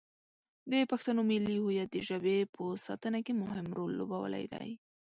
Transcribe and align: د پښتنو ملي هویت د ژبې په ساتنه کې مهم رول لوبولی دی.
د 0.71 0.73
پښتنو 0.91 1.21
ملي 1.31 1.55
هویت 1.61 1.89
د 1.91 1.97
ژبې 2.09 2.37
په 2.55 2.63
ساتنه 2.85 3.19
کې 3.25 3.33
مهم 3.43 3.67
رول 3.77 3.91
لوبولی 3.99 4.45
دی. 4.53 4.69